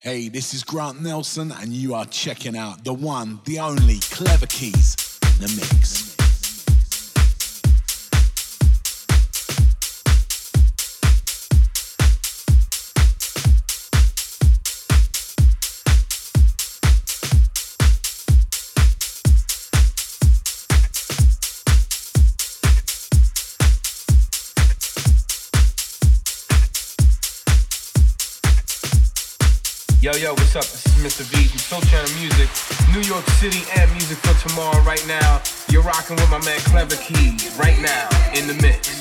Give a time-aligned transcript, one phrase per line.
[0.00, 5.34] Hey, this is Grant Nelson, and you are checking out the one, the only KlevaKeys
[5.34, 6.17] in the mix.
[30.08, 30.64] Yo, yo, what's up?
[30.64, 31.22] This is Mr.
[31.28, 32.48] V from Soul Channel Music,
[32.94, 35.42] New York City, and Music for Tomorrow right now.
[35.68, 38.97] You're rocking with my man KlevaKeys right now in the mix.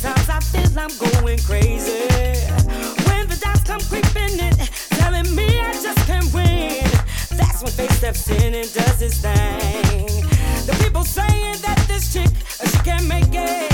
[0.00, 2.08] Times I feel I'm going crazy.
[3.06, 4.56] When the doubts come creeping in,
[4.98, 6.82] telling me I just can't win.
[7.36, 10.22] That's when faith steps in and does its thing.
[10.66, 12.30] The people saying that this chick,
[12.64, 13.71] she can't make it.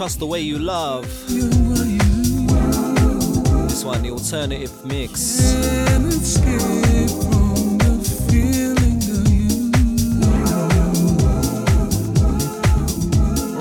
[0.00, 1.04] Trust the Way You Love.
[3.68, 5.52] This one, the alternative mix.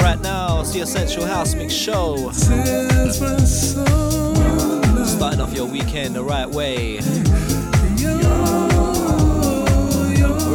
[0.02, 2.32] Right now, it's the Essential House Mix Show.
[5.06, 7.00] Starting off your weekend the right way.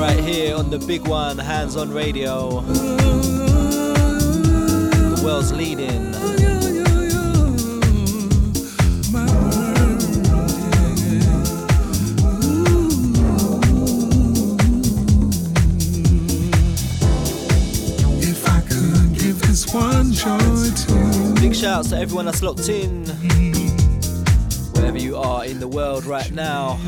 [0.01, 2.62] right here on the big one, Handz On Radio
[5.25, 6.13] world's leading.
[21.41, 23.07] Big shouts to everyone that's locked in.
[24.75, 26.79] Wherever you are in the world right now.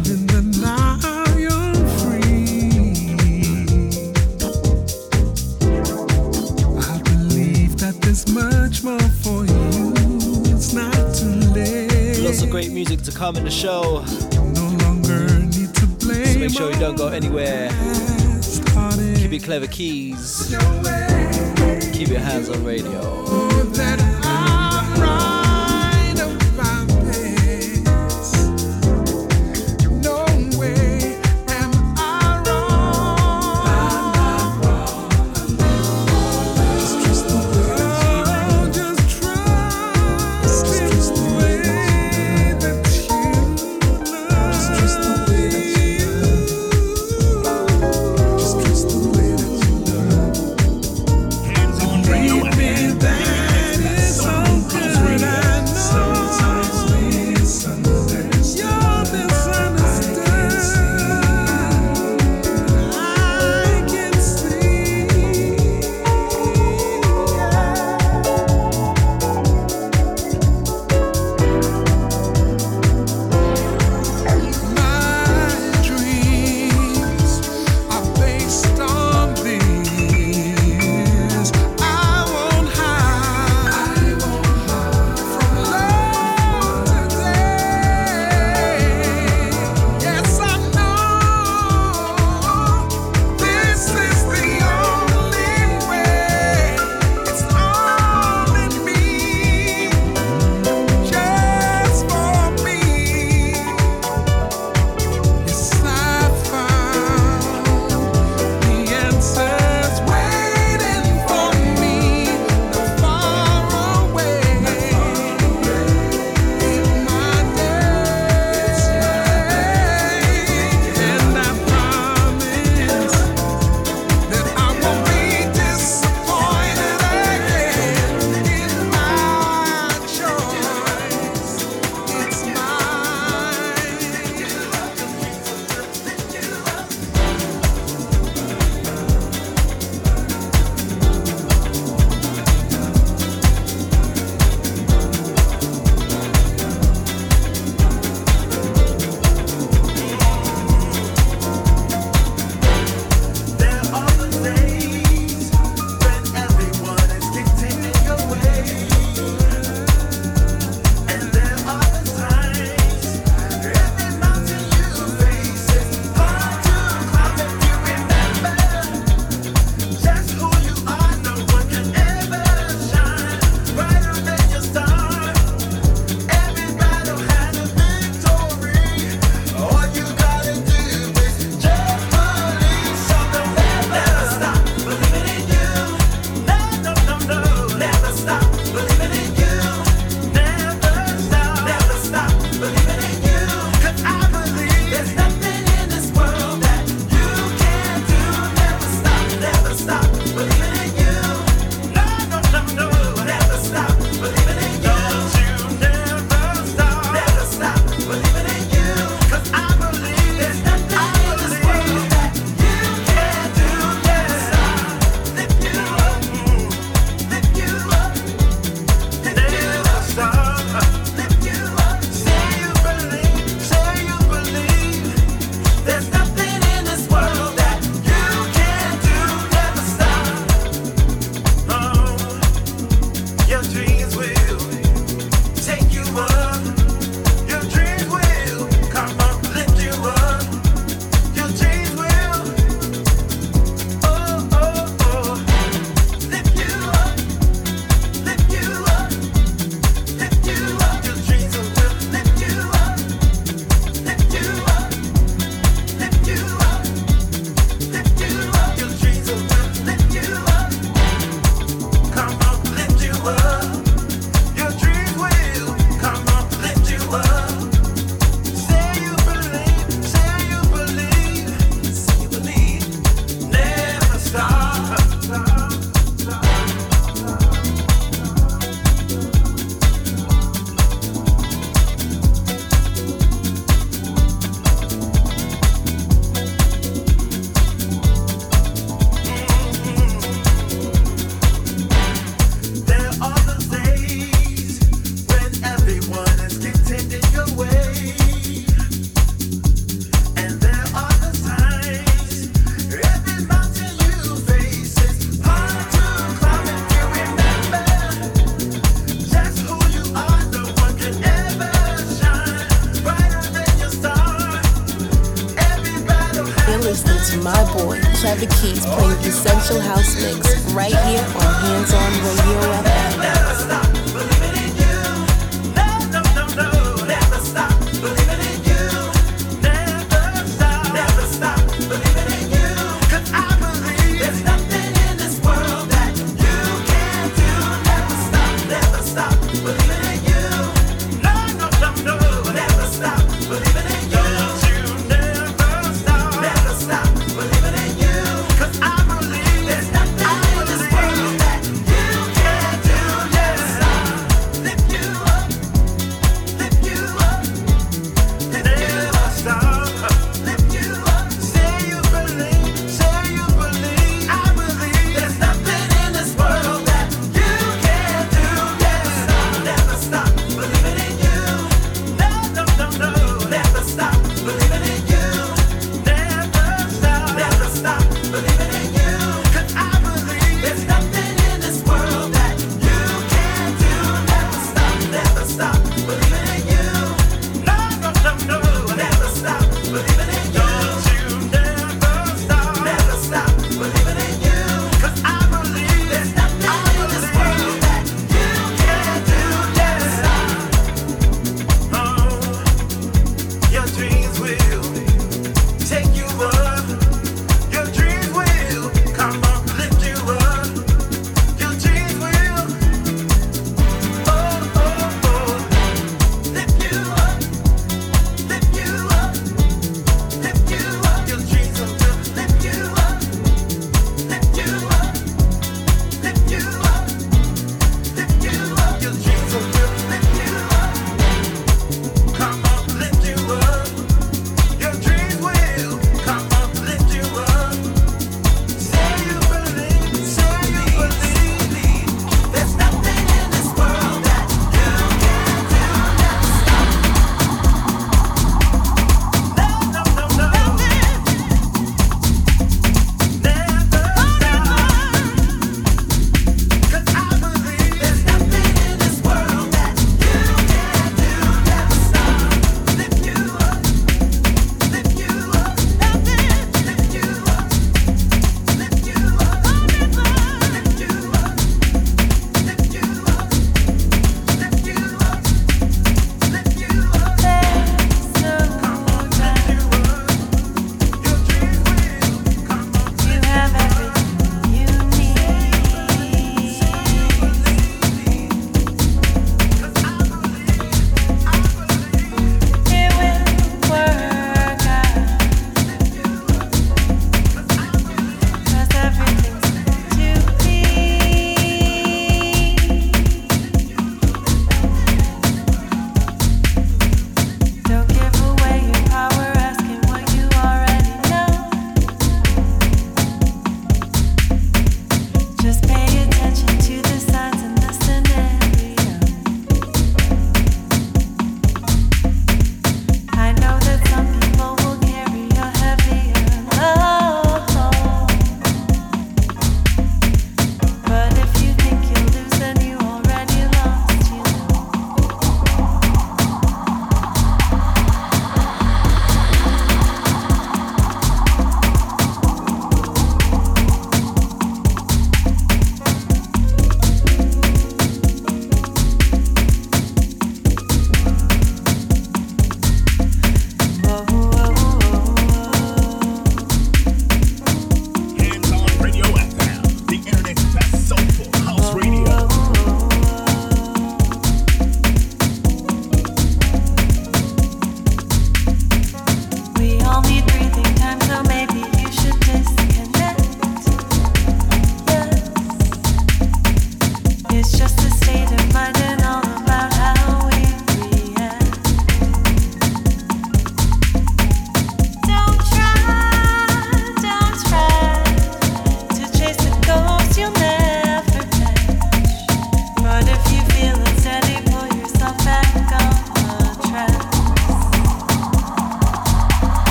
[12.47, 14.01] of great music to come in the show.
[14.01, 14.69] No
[15.99, 17.69] so make sure you don't go anywhere.
[19.17, 20.53] Keep it KlevaKeys.
[21.93, 23.26] Keep your Handz On Radio.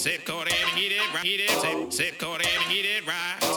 [0.00, 1.22] Sip, go there and get it right.
[1.22, 1.50] Get it.
[1.60, 3.49] Sip, sip, go and get it right.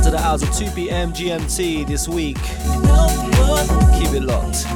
[0.00, 1.12] after the hours of 2 p.m.
[1.12, 2.38] GMT this week.
[3.98, 4.66] Keep it locked.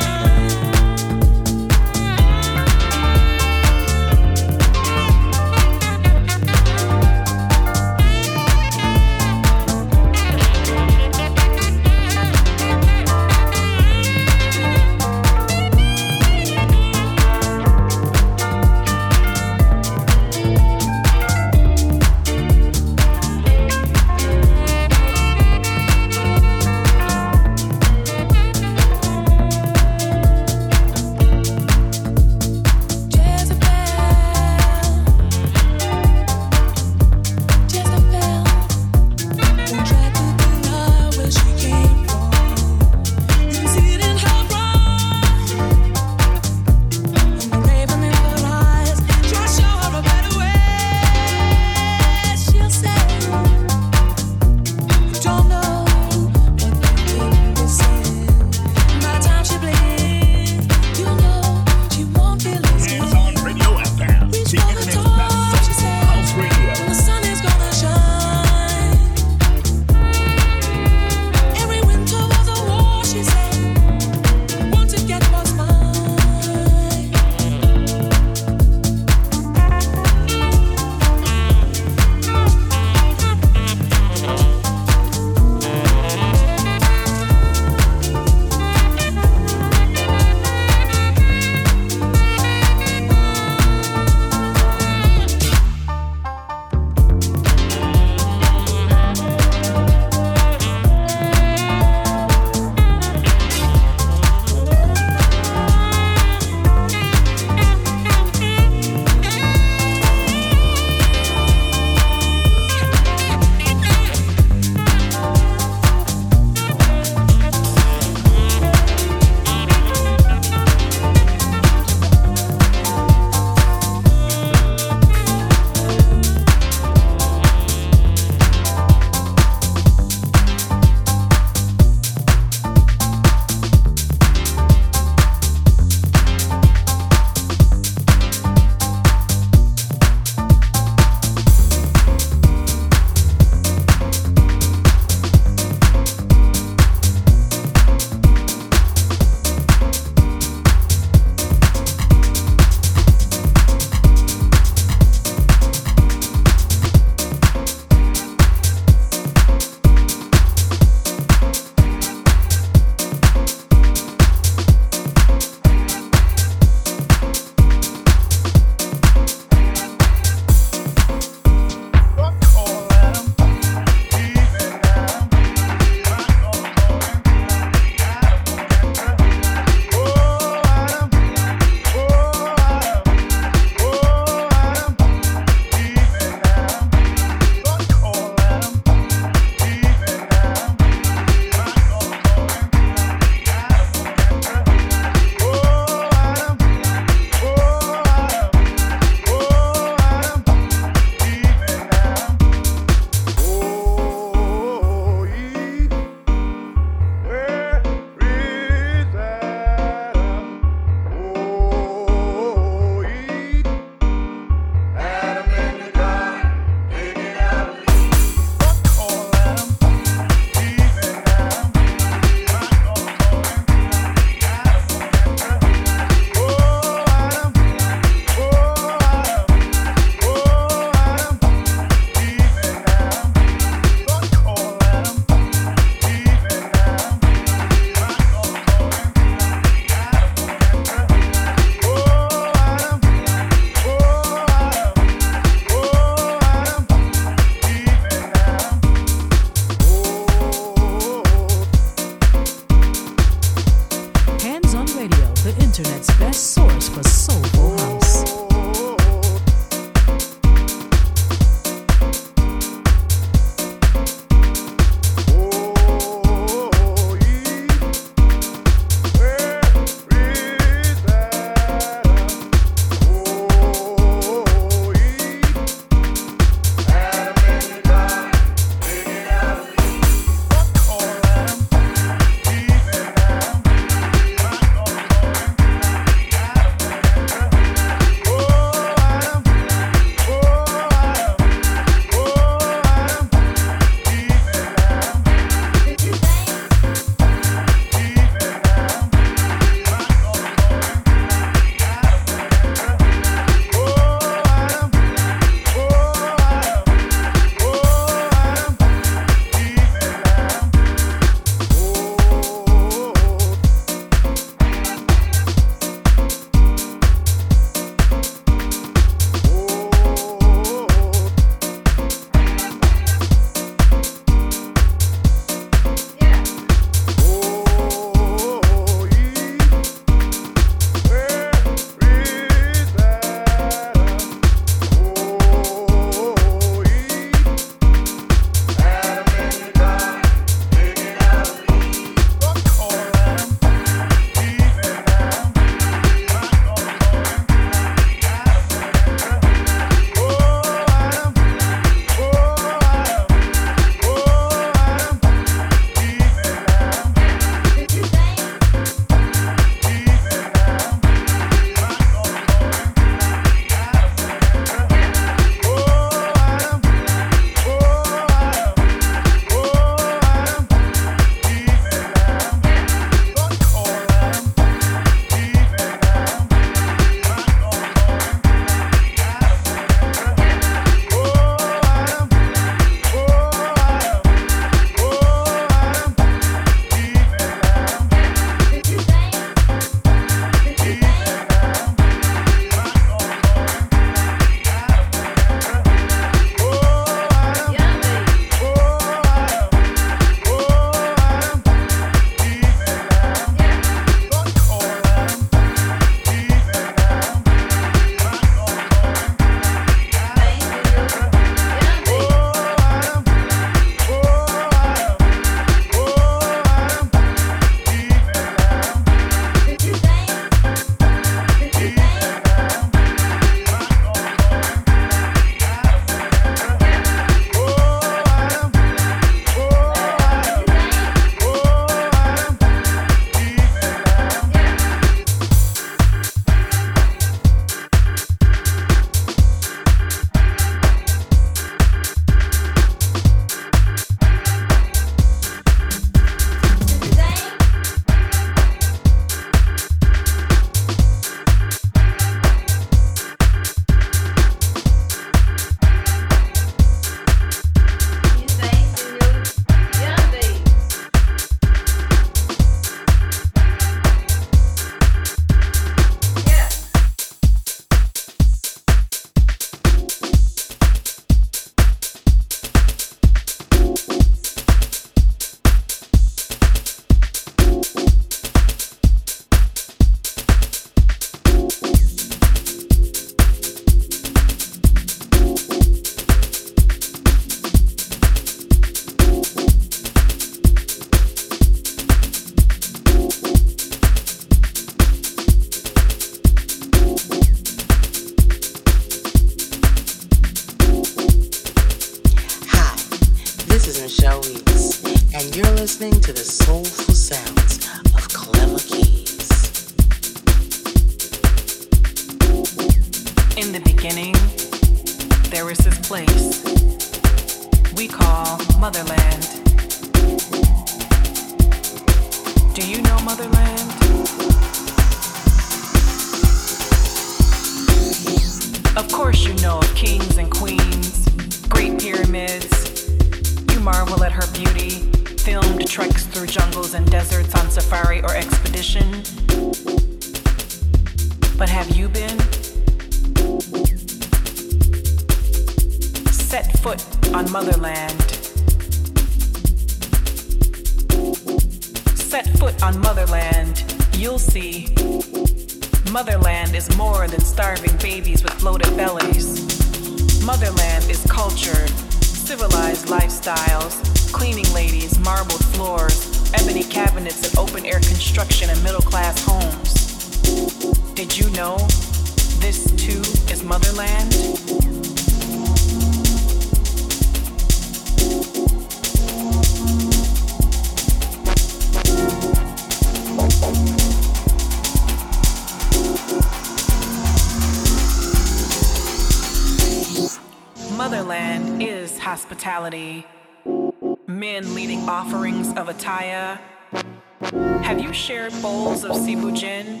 [597.82, 600.00] Have you shared bowls of sibujin?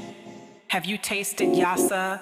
[0.68, 2.20] Have you tasted yassa?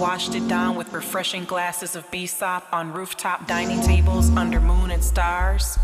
[0.00, 5.04] Washed it down with refreshing glasses of sop on rooftop dining tables under moon and
[5.04, 5.78] stars?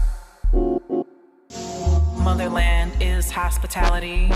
[2.18, 4.28] Motherland is hospitality.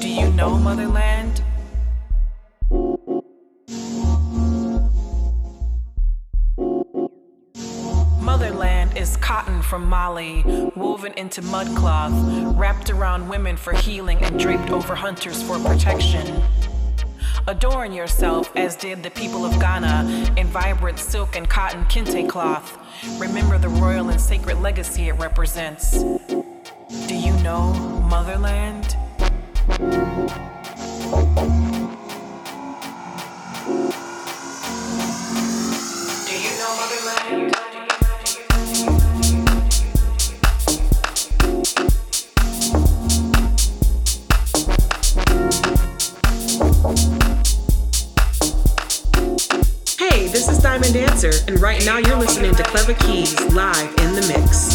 [0.00, 1.42] Do you know Motherland?
[9.24, 10.42] Cotton from Mali,
[10.76, 16.42] woven into mudcloth, wrapped around women for healing and draped over hunters for protection.
[17.46, 22.76] Adorn yourself as did the people of Ghana in vibrant silk and cotton kente cloth.
[23.18, 26.02] Remember the royal and sacred legacy it represents.
[27.08, 27.72] Do you know
[28.10, 28.94] Motherland?
[51.24, 54.73] And right now you're listening to KlevaKeys live in the mix.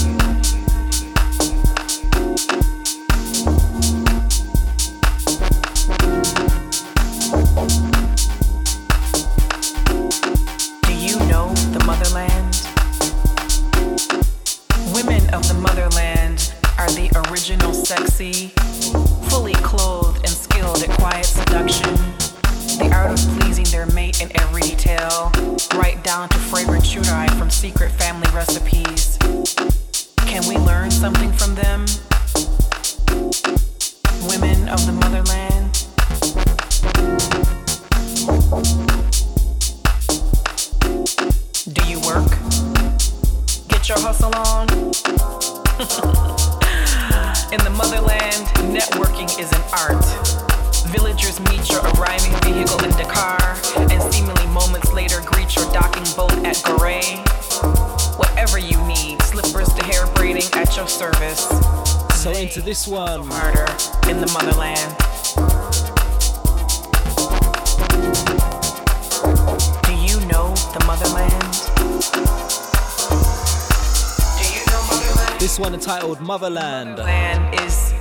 [76.09, 76.97] One entitled Motherland.
[76.97, 77.93] Land is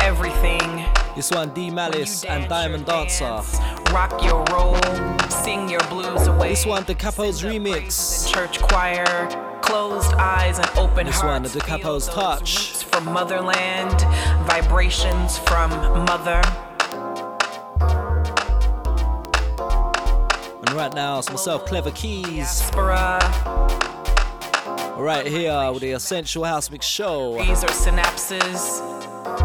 [0.00, 0.84] everything.
[1.14, 3.44] This one D-Malice and Diamondancer.
[3.92, 4.76] Rock your roll,
[5.30, 6.48] sing your blues away.
[6.48, 8.28] This one Da Capo's remix.
[8.32, 9.04] Church choir,
[9.62, 11.54] closed eyes and open This one hearts.
[11.54, 12.84] Da Capo's touch.
[12.86, 14.00] From motherland,
[14.48, 15.70] vibrations from
[16.06, 16.42] mother.
[20.66, 22.34] And right now it's myself, KlevaKeys.
[22.34, 23.93] Diaspora.
[25.04, 27.36] Right here with the Essential House Mix Show.
[27.36, 28.80] These are synapses.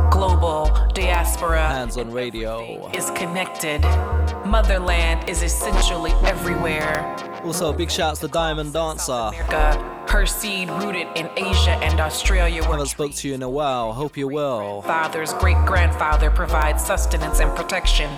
[0.10, 2.90] Global diaspora Handz On Radio.
[2.94, 3.81] is connected.
[4.45, 7.14] Motherland is essentially everywhere.
[7.44, 9.34] Also, big shouts to Diamondancer.
[9.34, 13.49] America, her seed rooted in Asia and Australia, where Haven't spoke to you in a
[13.49, 13.94] while.
[13.94, 14.81] Hope you're well.
[14.81, 18.10] father's great grandfather provides sustenance and protection.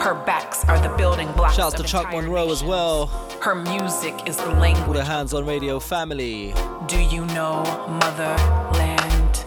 [0.00, 1.54] Her backs are the building blocks.
[1.54, 3.06] Shouts to Chuck Monroe as well.
[3.40, 4.96] Her music is the language.
[4.98, 6.52] the Handz On Radio family.
[6.86, 9.44] Do you know Motherland?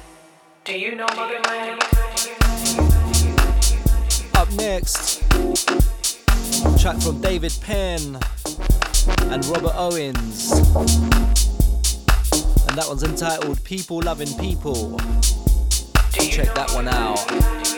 [0.63, 1.83] Do you know Motherland?
[4.35, 5.19] Up next,
[6.81, 8.17] track from David Penn
[9.31, 11.38] and Robert Owens.
[12.69, 14.95] And that one's entitled People Loving People.
[16.13, 17.68] Check that one out.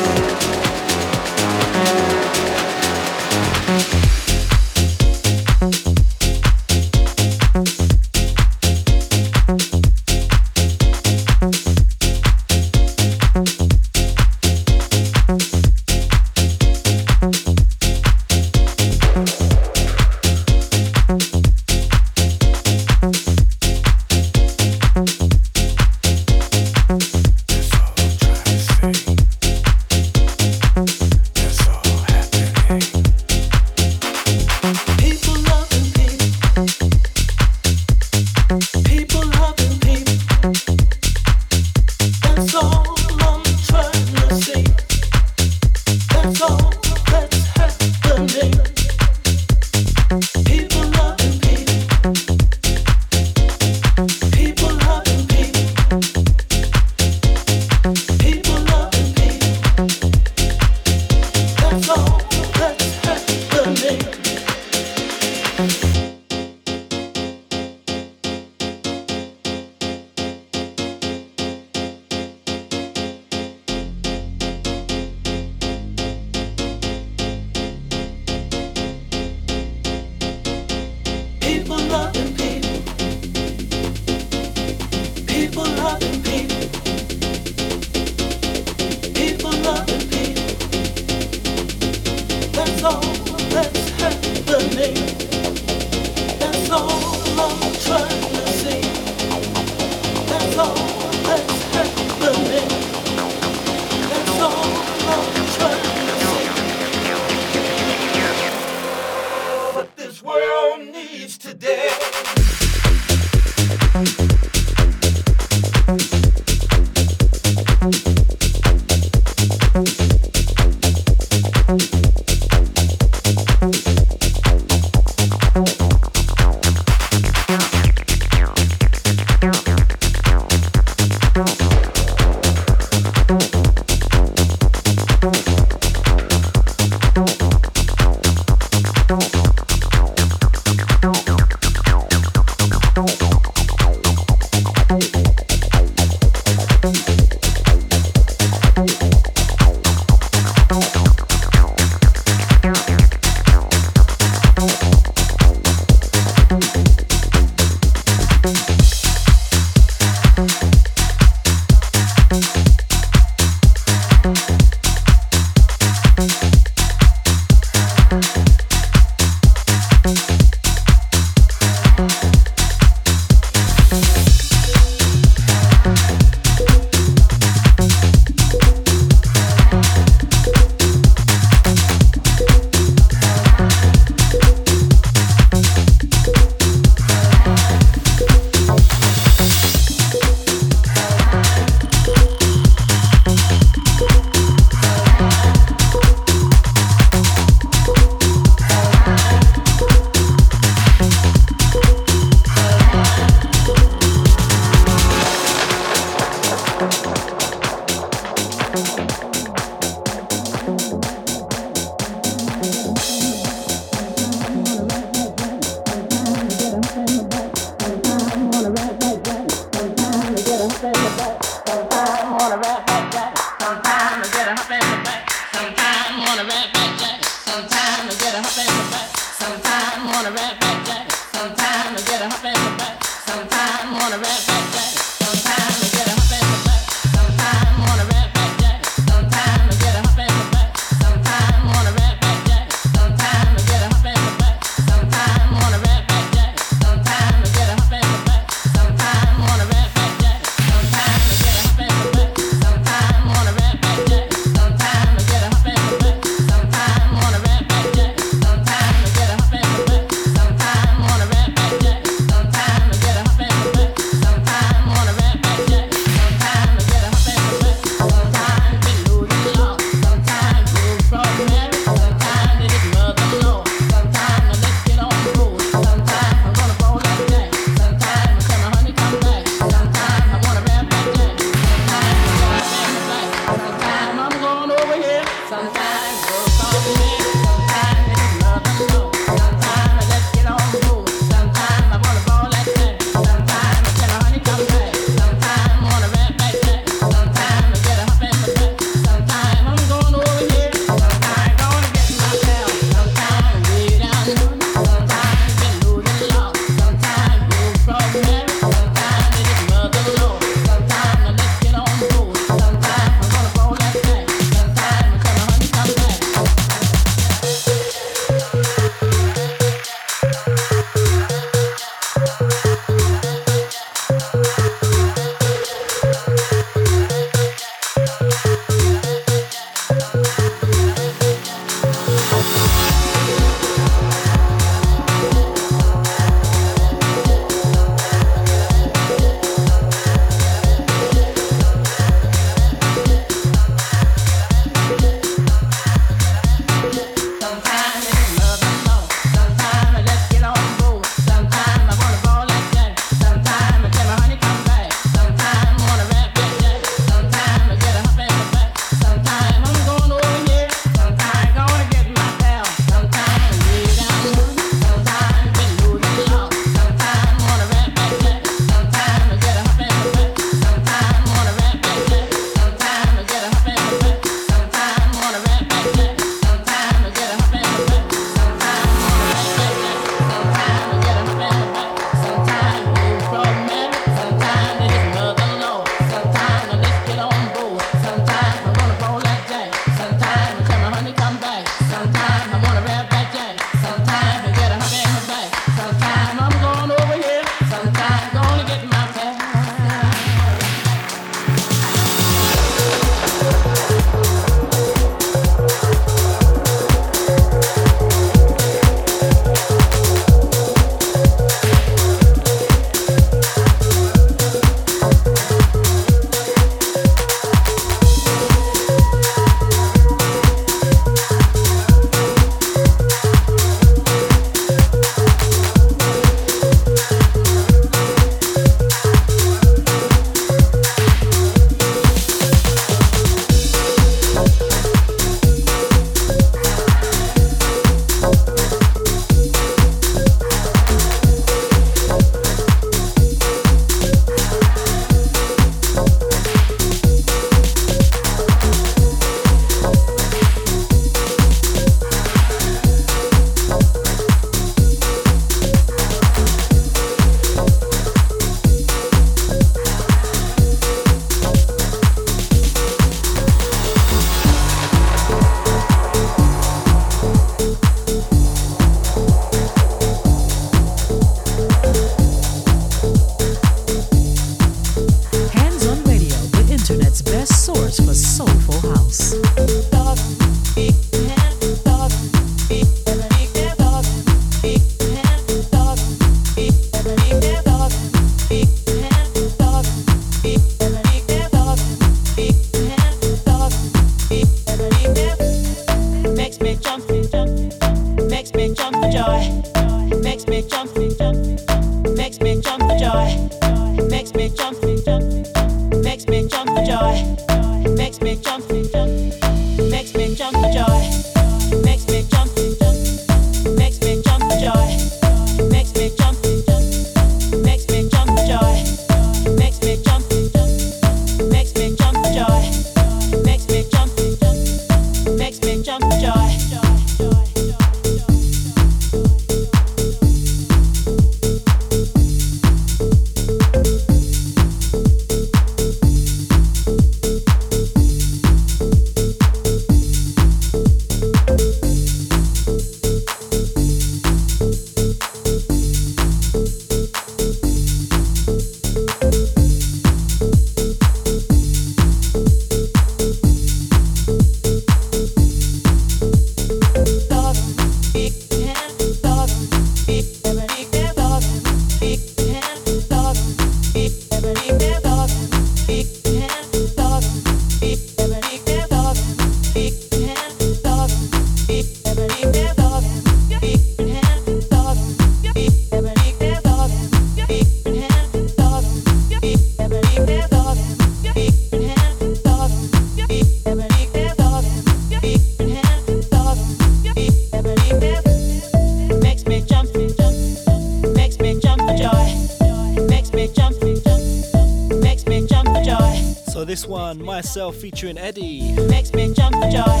[597.72, 598.72] Featuring Eddy.
[598.88, 600.00] Makes me jump for joy.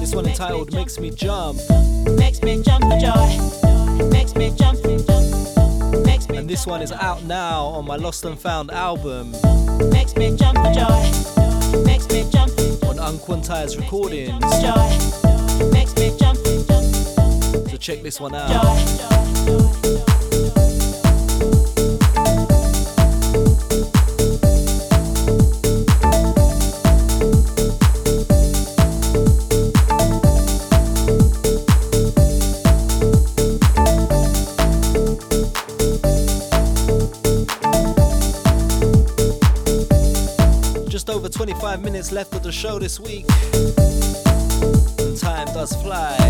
[0.00, 1.58] This one entitled Makes Me Jump.
[2.16, 4.08] Makes me jump for joy.
[4.10, 4.78] Makes me jump.
[6.30, 9.32] And this one is out now on my Lost and Found album.
[9.90, 11.84] Makes me jump for joy.
[11.84, 12.52] Makes me jump.
[12.84, 14.40] On Unquantize's recordings.
[15.72, 16.38] Makes me jump.
[17.68, 19.87] So check this one out.
[42.48, 43.26] the show this week.
[44.98, 46.27] And time does fly.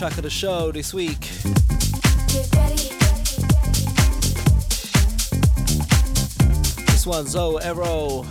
[0.00, 1.20] Track of the show this week.
[6.86, 7.58] This one's Zo!
[7.58, 8.26] Erro.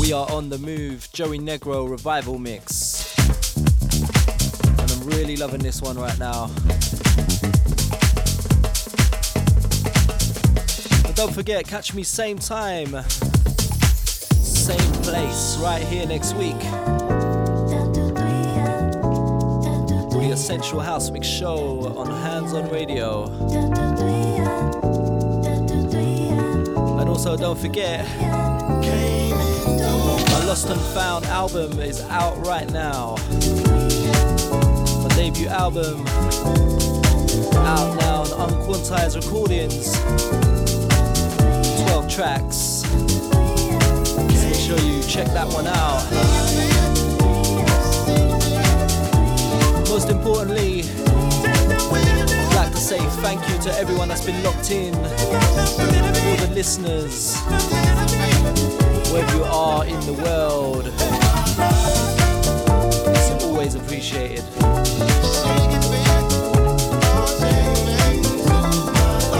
[0.00, 1.08] We are on the move.
[1.12, 3.16] Joey Negro revival mix.
[4.66, 6.48] And I'm really loving this one right now.
[11.04, 13.04] But don't forget, catch me same time,
[14.42, 17.19] same place, right here next week.
[20.50, 23.26] Essential House Mix Show on Handz On Radio.
[26.98, 28.04] And also, don't forget,
[30.28, 33.14] my Lost and Found album is out right now.
[35.04, 36.04] My debut album
[37.54, 39.92] out now on Unquantized Recordings.
[41.84, 42.56] 12 tracks.
[44.16, 47.09] So make sure you check that one out.
[49.90, 56.36] Most importantly, I'd like to say thank you to everyone that's been locked in, all
[56.36, 57.36] the listeners,
[59.10, 60.86] wherever you are in the world.
[63.16, 64.44] It's always appreciated.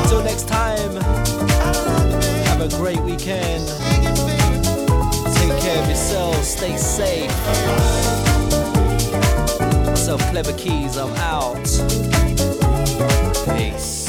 [0.03, 0.97] Until next time,
[2.47, 3.69] have a great weekend.
[5.37, 8.30] Take care of yourselves, stay safe.
[10.11, 11.55] Myself, KlevaKeys, I'm out.
[13.47, 14.01] Peace.